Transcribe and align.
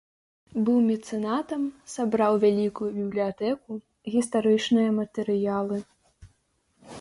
Быў 0.67 0.77
мецэнатам, 0.85 1.67
сабраў 1.95 2.33
вялікую 2.45 2.89
бібліятэку, 2.97 3.77
гістарычныя 4.15 4.89
матэрыялы. 4.99 5.77